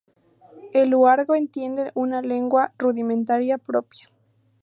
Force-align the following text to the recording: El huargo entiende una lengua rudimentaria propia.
El 0.73 0.95
huargo 0.95 1.35
entiende 1.35 1.91
una 1.93 2.23
lengua 2.23 2.73
rudimentaria 2.79 3.59
propia. 3.59 4.09